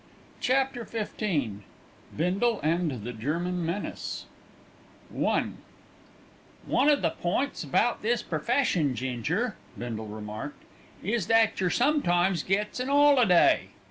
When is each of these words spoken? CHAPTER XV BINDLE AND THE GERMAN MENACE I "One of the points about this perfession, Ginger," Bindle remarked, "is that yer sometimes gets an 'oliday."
CHAPTER 0.39 0.83
XV 0.83 1.61
BINDLE 2.17 2.59
AND 2.63 3.03
THE 3.03 3.13
GERMAN 3.13 3.63
MENACE 3.63 4.25
I 5.15 5.49
"One 6.65 6.89
of 6.89 7.03
the 7.03 7.11
points 7.11 7.63
about 7.63 8.01
this 8.01 8.23
perfession, 8.23 8.95
Ginger," 8.95 9.57
Bindle 9.77 10.07
remarked, 10.07 10.63
"is 11.03 11.27
that 11.27 11.61
yer 11.61 11.69
sometimes 11.69 12.41
gets 12.41 12.79
an 12.79 12.89
'oliday." 12.89 13.67